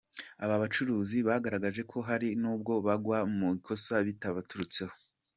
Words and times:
Aba 0.43 0.55
bacuruzi 0.61 1.17
bagaragaje 1.27 1.81
ko 1.91 1.97
hari 2.07 2.27
nubwo 2.41 2.73
bagwa 2.85 3.19
mu 3.35 3.47
ikosa 3.59 3.95
bitabaturutseho. 4.07 4.93